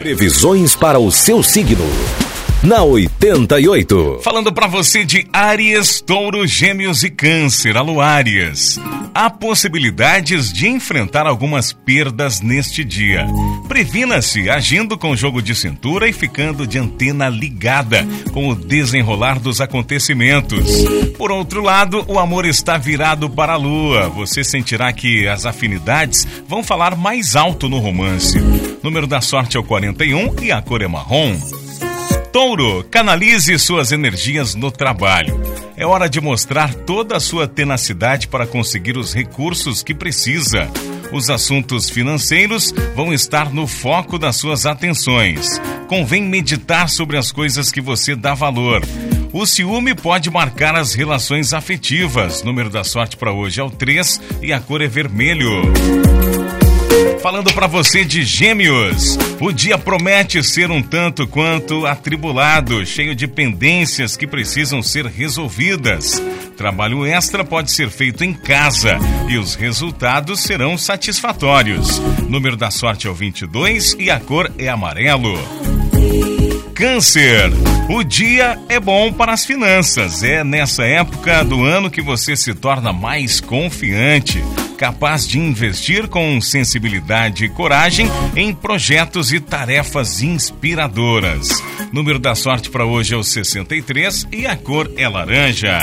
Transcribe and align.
Previsões 0.00 0.74
para 0.74 0.98
o 0.98 1.12
seu 1.12 1.42
signo 1.42 1.84
na 2.62 2.82
88. 2.82 4.20
Falando 4.22 4.50
para 4.50 4.66
você 4.66 5.04
de 5.04 5.28
Áries, 5.30 6.00
Touro, 6.00 6.46
Gêmeos 6.46 7.02
e 7.02 7.10
Câncer. 7.10 7.76
Alô, 7.76 8.00
Áries. 8.00 8.78
Há 9.14 9.28
possibilidades 9.28 10.50
de 10.50 10.68
enfrentar 10.68 11.26
algumas 11.26 11.74
perdas 11.74 12.40
neste 12.40 12.82
dia. 12.82 13.26
Previna-se 13.70 14.50
agindo 14.50 14.98
com 14.98 15.14
jogo 15.14 15.40
de 15.40 15.54
cintura 15.54 16.08
e 16.08 16.12
ficando 16.12 16.66
de 16.66 16.76
antena 16.76 17.28
ligada 17.28 18.04
com 18.32 18.48
o 18.48 18.54
desenrolar 18.56 19.38
dos 19.38 19.60
acontecimentos. 19.60 20.68
Por 21.16 21.30
outro 21.30 21.62
lado, 21.62 22.04
o 22.08 22.18
amor 22.18 22.46
está 22.46 22.76
virado 22.76 23.30
para 23.30 23.52
a 23.52 23.56
lua. 23.56 24.08
Você 24.08 24.42
sentirá 24.42 24.92
que 24.92 25.28
as 25.28 25.46
afinidades 25.46 26.26
vão 26.48 26.64
falar 26.64 26.96
mais 26.96 27.36
alto 27.36 27.68
no 27.68 27.78
romance. 27.78 28.40
Número 28.82 29.06
da 29.06 29.20
sorte 29.20 29.56
é 29.56 29.60
o 29.60 29.64
41 29.64 30.42
e 30.42 30.50
a 30.50 30.60
cor 30.60 30.82
é 30.82 30.88
marrom. 30.88 31.38
Touro, 32.32 32.84
canalize 32.90 33.56
suas 33.60 33.92
energias 33.92 34.56
no 34.56 34.72
trabalho. 34.72 35.40
É 35.76 35.86
hora 35.86 36.08
de 36.08 36.20
mostrar 36.20 36.74
toda 36.74 37.16
a 37.16 37.20
sua 37.20 37.46
tenacidade 37.46 38.26
para 38.26 38.48
conseguir 38.48 38.98
os 38.98 39.14
recursos 39.14 39.80
que 39.80 39.94
precisa. 39.94 40.68
Os 41.12 41.28
assuntos 41.28 41.90
financeiros 41.90 42.72
vão 42.94 43.12
estar 43.12 43.52
no 43.52 43.66
foco 43.66 44.18
das 44.18 44.36
suas 44.36 44.66
atenções. 44.66 45.60
Convém 45.88 46.22
meditar 46.22 46.88
sobre 46.88 47.16
as 47.16 47.32
coisas 47.32 47.72
que 47.72 47.80
você 47.80 48.14
dá 48.14 48.34
valor. 48.34 48.82
O 49.32 49.46
ciúme 49.46 49.94
pode 49.94 50.30
marcar 50.30 50.74
as 50.76 50.94
relações 50.94 51.52
afetivas. 51.52 52.42
Número 52.42 52.70
da 52.70 52.84
sorte 52.84 53.16
para 53.16 53.32
hoje 53.32 53.60
é 53.60 53.64
o 53.64 53.70
3 53.70 54.20
e 54.42 54.52
a 54.52 54.60
cor 54.60 54.82
é 54.82 54.88
vermelho. 54.88 55.50
Falando 57.22 57.52
para 57.52 57.66
você 57.66 58.04
de 58.04 58.22
Gêmeos, 58.22 59.18
o 59.40 59.52
dia 59.52 59.76
promete 59.76 60.42
ser 60.42 60.70
um 60.70 60.82
tanto 60.82 61.26
quanto 61.26 61.86
atribulado, 61.86 62.84
cheio 62.86 63.14
de 63.14 63.26
pendências 63.26 64.16
que 64.16 64.26
precisam 64.26 64.82
ser 64.82 65.06
resolvidas. 65.06 66.22
Trabalho 66.56 67.04
extra 67.06 67.44
pode 67.44 67.70
ser 67.72 67.90
feito 67.90 68.24
em 68.24 68.32
casa 68.32 68.98
e 69.28 69.36
os 69.36 69.54
resultados 69.54 70.40
serão 70.40 70.76
satisfatórios. 70.78 72.00
Número 72.28 72.56
da 72.56 72.70
sorte 72.70 73.06
é 73.06 73.10
o 73.10 73.14
22 73.14 73.96
e 73.98 74.10
a 74.10 74.18
cor 74.18 74.50
é 74.58 74.68
amarelo. 74.68 75.38
Câncer. 76.74 77.50
O 77.90 78.02
dia 78.02 78.58
é 78.68 78.80
bom 78.80 79.12
para 79.12 79.32
as 79.32 79.44
finanças. 79.44 80.22
É 80.22 80.42
nessa 80.42 80.84
época 80.84 81.44
do 81.44 81.62
ano 81.64 81.90
que 81.90 82.00
você 82.00 82.34
se 82.34 82.54
torna 82.54 82.92
mais 82.92 83.40
confiante 83.40 84.42
capaz 84.80 85.28
de 85.28 85.38
investir 85.38 86.08
com 86.08 86.40
sensibilidade 86.40 87.44
e 87.44 87.50
coragem 87.50 88.08
em 88.34 88.54
projetos 88.54 89.30
e 89.30 89.38
tarefas 89.38 90.22
inspiradoras. 90.22 91.62
Número 91.92 92.18
da 92.18 92.34
sorte 92.34 92.70
para 92.70 92.86
hoje 92.86 93.12
é 93.12 93.16
o 93.18 93.22
63 93.22 94.26
e 94.32 94.46
a 94.46 94.56
cor 94.56 94.90
é 94.96 95.06
laranja. 95.06 95.80